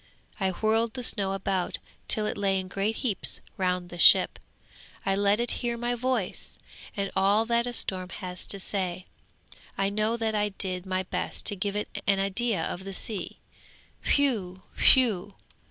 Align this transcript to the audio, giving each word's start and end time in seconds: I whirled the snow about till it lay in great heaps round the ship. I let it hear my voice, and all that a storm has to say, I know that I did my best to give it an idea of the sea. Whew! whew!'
I 0.39 0.49
whirled 0.49 0.95
the 0.95 1.03
snow 1.03 1.33
about 1.33 1.77
till 2.07 2.25
it 2.25 2.35
lay 2.35 2.59
in 2.59 2.67
great 2.67 2.95
heaps 2.95 3.39
round 3.55 3.89
the 3.89 3.99
ship. 3.99 4.39
I 5.05 5.15
let 5.15 5.39
it 5.39 5.51
hear 5.61 5.77
my 5.77 5.93
voice, 5.93 6.57
and 6.97 7.11
all 7.15 7.45
that 7.45 7.67
a 7.67 7.71
storm 7.73 8.09
has 8.09 8.47
to 8.47 8.59
say, 8.59 9.05
I 9.77 9.91
know 9.91 10.17
that 10.17 10.33
I 10.33 10.49
did 10.49 10.87
my 10.87 11.03
best 11.03 11.45
to 11.45 11.55
give 11.55 11.75
it 11.75 12.01
an 12.07 12.17
idea 12.19 12.63
of 12.65 12.83
the 12.83 12.95
sea. 12.95 13.37
Whew! 14.15 14.63
whew!' 14.75 15.35